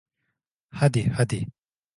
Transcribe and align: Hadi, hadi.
Hadi, 0.69 1.07
hadi. 1.13 1.45